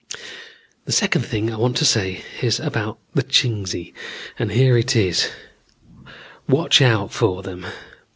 "The 0.85 0.91
second 0.91 1.27
thing 1.27 1.53
I 1.53 1.57
want 1.57 1.77
to 1.77 1.85
say 1.85 2.23
is 2.41 2.59
about 2.59 2.97
the 3.13 3.21
Chingsi, 3.21 3.93
and 4.39 4.51
here 4.51 4.75
it 4.75 4.95
is: 4.95 5.29
watch 6.49 6.81
out 6.81 7.11
for 7.13 7.43
them. 7.43 7.67